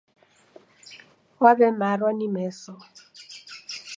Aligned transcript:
Waw'emarwa 1.41 2.09
ni 2.17 2.27
meso. 2.35 2.73